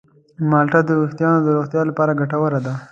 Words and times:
مالټه 0.49 0.79
د 0.85 0.89
ویښتانو 0.99 1.39
د 1.43 1.47
روغتیا 1.55 1.81
لپاره 1.89 2.17
ګټوره 2.19 2.59
ده. 2.65 2.73